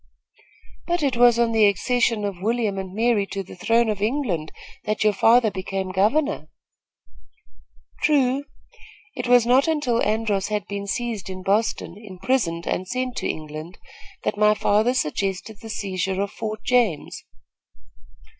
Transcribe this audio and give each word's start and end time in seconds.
"But 0.87 1.03
it 1.03 1.15
was 1.15 1.37
on 1.37 1.51
the 1.51 1.67
accession 1.67 2.25
of 2.25 2.41
William 2.41 2.79
and 2.79 2.91
Mary 2.91 3.27
to 3.27 3.43
the 3.43 3.55
throne 3.55 3.87
of 3.87 4.01
England 4.01 4.51
that 4.85 5.03
your 5.03 5.13
father 5.13 5.51
became 5.51 5.91
governor." 5.91 6.49
"True. 8.01 8.45
It 9.15 9.27
was 9.27 9.45
not 9.45 9.67
until 9.67 10.01
Andros 10.01 10.47
had 10.47 10.65
been 10.67 10.87
seized 10.87 11.29
in 11.29 11.43
Boston, 11.43 11.97
imprisoned 12.03 12.65
and 12.65 12.87
sent 12.87 13.15
to 13.17 13.29
England, 13.29 13.77
that 14.23 14.37
my 14.39 14.55
father 14.55 14.95
suggested 14.95 15.59
the 15.61 15.69
seizure 15.69 16.19
of 16.19 16.31
Fort 16.31 16.63
James. 16.63 17.23